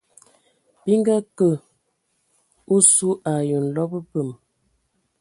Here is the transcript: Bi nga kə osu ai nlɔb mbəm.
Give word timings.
Bi 0.83 0.93
nga 0.99 1.15
kə 1.37 1.47
osu 2.75 3.09
ai 3.33 3.49
nlɔb 3.65 3.91
mbəm. 4.03 4.29